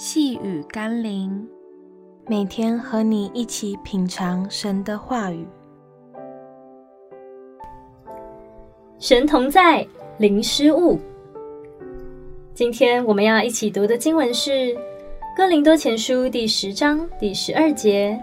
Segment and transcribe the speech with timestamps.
[0.00, 1.44] 细雨甘霖，
[2.28, 5.44] 每天和你一起品尝神的话语。
[9.00, 9.84] 神同在，
[10.18, 11.00] 零失误。
[12.54, 14.50] 今天我们要一起读的经文是
[15.36, 18.16] 《哥林多前书》第十章第十二节。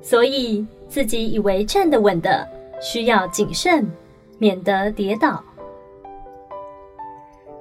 [0.00, 2.48] 所以，自己以为站得稳的，
[2.80, 3.86] 需要谨慎，
[4.38, 5.44] 免得跌倒。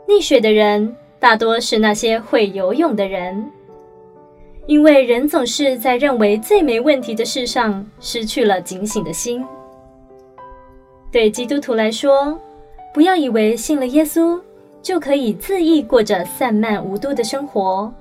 [0.08, 3.48] 溺水的人大多是那些会游泳的人，
[4.66, 9.46] 因为人总是在认为最没问题的事上失去了警醒的心。
[11.12, 12.36] 对基督徒来说，
[12.92, 14.42] 不要以为信了耶稣
[14.82, 17.94] 就可以恣意过着散漫无度的生活。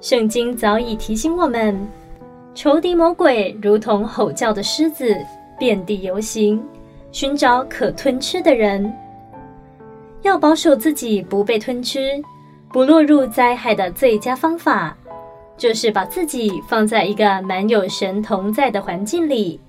[0.00, 1.78] 圣经早已提醒我们，
[2.56, 5.16] 仇敌魔鬼如同吼叫的狮子，
[5.60, 6.60] 遍地游行，
[7.12, 8.92] 寻找可吞吃的人。
[10.24, 12.20] 要保守自己不被吞吃，
[12.72, 14.96] 不落入灾害的最佳方法，
[15.58, 19.60] 就是把自己放在一个满有神同在的环境里，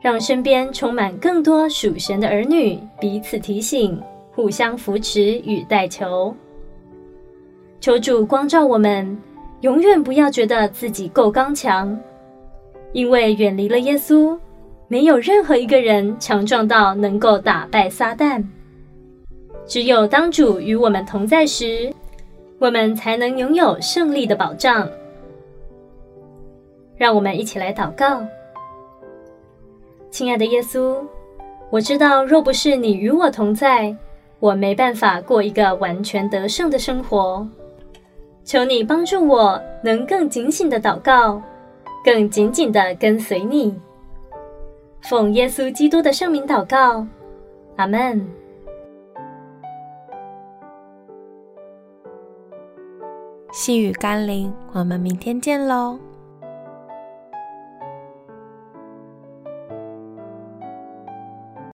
[0.00, 4.00] 让身边充满更多属神的儿女，彼此提醒，
[4.32, 6.32] 互相扶持与代求。
[7.80, 9.18] 求主光照我们，
[9.62, 11.98] 永远不要觉得自己够刚强，
[12.92, 14.38] 因为远离了耶稣，
[14.86, 18.44] 没有任何一个人强壮到能够打败撒旦。
[19.66, 21.92] 只有当主与我们同在时，
[22.58, 24.88] 我们才能拥有胜利的保障。
[26.96, 28.24] 让我们一起来祷告。
[30.10, 30.96] 亲爱的耶稣，
[31.68, 33.94] 我知道若不是你与我同在，
[34.38, 37.46] 我没办法过一个完全得胜的生活。
[38.44, 41.42] 求你帮助我，能更警醒地祷告，
[42.04, 43.74] 更紧紧地跟随你。
[45.02, 47.04] 奉耶稣基督的圣名祷告，
[47.74, 48.26] 阿门。
[53.56, 55.98] 细雨甘霖，我们明天见喽。